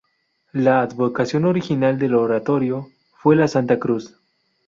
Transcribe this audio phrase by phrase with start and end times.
[0.53, 4.17] La advocación original del oratorio fue la Santa Cruz.